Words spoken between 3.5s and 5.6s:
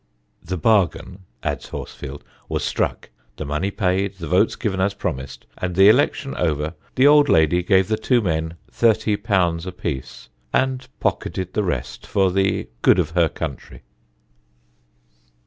paid the votes given as promised;